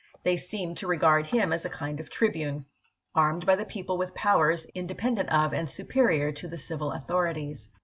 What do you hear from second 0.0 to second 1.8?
They seemed to regard him as a